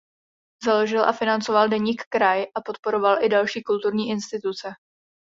[0.65, 4.73] Založil a financoval deník "Kraj" a podporoval i další kulturní instituce.